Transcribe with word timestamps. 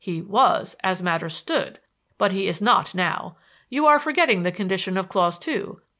"He 0.03 0.19
was 0.19 0.75
as 0.83 1.03
matters 1.03 1.35
stood; 1.35 1.79
but 2.17 2.31
he 2.31 2.47
is 2.47 2.59
not 2.59 2.95
now. 2.95 3.35
You 3.69 3.85
are 3.85 3.99
forgetting 3.99 4.41
the 4.41 4.51
condition 4.51 4.97
of 4.97 5.07
clause 5.07 5.37
two. 5.37 5.79